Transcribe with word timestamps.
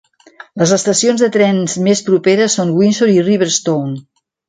Les 0.61 0.73
estacions 0.77 1.21
de 1.25 1.29
trens 1.37 1.77
més 1.89 2.03
properes 2.09 2.59
són 2.61 2.75
Windsor 2.83 3.15
i 3.19 3.25
Riverstone. 3.33 3.99